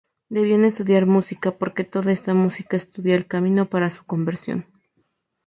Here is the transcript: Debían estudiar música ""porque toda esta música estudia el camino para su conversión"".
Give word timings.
Debían 0.29 0.65
estudiar 0.65 1.05
música 1.05 1.51
""porque 1.59 1.83
toda 1.83 2.11
esta 2.11 2.33
música 2.33 2.75
estudia 2.75 3.13
el 3.13 3.27
camino 3.27 3.69
para 3.69 3.91
su 3.91 4.03
conversión"". 4.03 4.65